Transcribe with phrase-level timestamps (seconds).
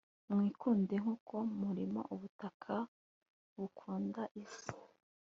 [0.37, 2.73] Wikunde nkuko mumirima ubutaka
[3.57, 4.69] bukunda isi